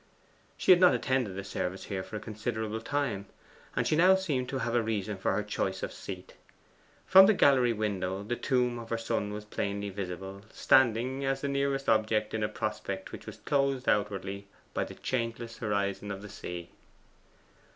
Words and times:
She 0.57 0.71
had 0.71 0.79
not 0.79 0.95
attended 0.95 1.35
the 1.35 1.43
service 1.43 1.83
here 1.83 2.01
for 2.01 2.15
a 2.15 2.19
considerable 2.19 2.81
time, 2.81 3.27
and 3.75 3.85
she 3.85 3.95
now 3.95 4.15
seemed 4.15 4.49
to 4.49 4.57
have 4.57 4.73
a 4.73 4.81
reason 4.81 5.15
for 5.15 5.31
her 5.35 5.43
choice 5.43 5.83
of 5.83 5.93
seat. 5.93 6.33
From 7.05 7.27
the 7.27 7.35
gallery 7.35 7.71
window 7.71 8.23
the 8.23 8.35
tomb 8.35 8.79
of 8.79 8.89
her 8.89 8.97
son 8.97 9.31
was 9.31 9.45
plainly 9.45 9.91
visible 9.91 10.41
standing 10.51 11.23
as 11.23 11.41
the 11.41 11.47
nearest 11.47 11.87
object 11.87 12.33
in 12.33 12.41
a 12.41 12.49
prospect 12.49 13.11
which 13.11 13.27
was 13.27 13.37
closed 13.37 13.87
outwardly 13.87 14.47
by 14.73 14.85
the 14.85 14.95
changeless 14.95 15.57
horizon 15.57 16.09
of 16.09 16.23
the 16.23 16.29
sea. 16.29 16.71